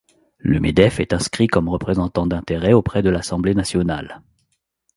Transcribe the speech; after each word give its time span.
Le 0.39 0.59
Medef 0.59 0.99
est 0.99 1.13
inscrit 1.13 1.45
comme 1.45 1.69
représentant 1.69 2.25
d'intérêts 2.25 2.73
auprès 2.73 3.03
de 3.03 3.11
l'Assemblée 3.11 3.53
nationale. 3.53 4.23